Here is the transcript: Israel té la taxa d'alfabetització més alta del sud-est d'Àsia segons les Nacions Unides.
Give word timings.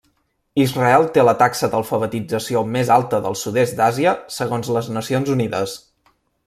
Israel 0.61 1.03
té 1.17 1.25
la 1.27 1.35
taxa 1.41 1.69
d'alfabetització 1.73 2.65
més 2.77 2.91
alta 2.97 3.21
del 3.27 3.39
sud-est 3.43 3.79
d'Àsia 3.83 4.17
segons 4.41 4.75
les 4.79 4.93
Nacions 5.01 5.35
Unides. 5.37 5.81